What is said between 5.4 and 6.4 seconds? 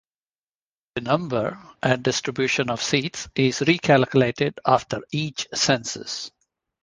census.